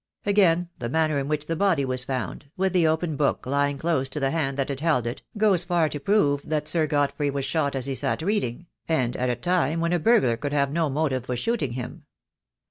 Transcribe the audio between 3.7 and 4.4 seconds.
I T 6 THE DAY WILL COME. close to the